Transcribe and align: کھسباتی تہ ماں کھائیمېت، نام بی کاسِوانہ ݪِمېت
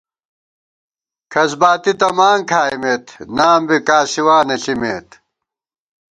کھسباتی 1.31 1.93
تہ 1.99 2.07
ماں 2.17 2.37
کھائیمېت، 2.49 3.05
نام 3.35 3.61
بی 3.67 3.77
کاسِوانہ 3.87 4.55
ݪِمېت 4.63 5.09